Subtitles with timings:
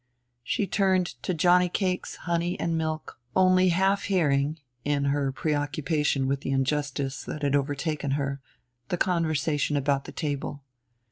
[0.41, 6.49] She turned to johnnycakes, honey and milk, only half hearing, in her preoccupation with the
[6.49, 8.41] injustice that had overtaken her,
[8.87, 10.63] the conversation about the table.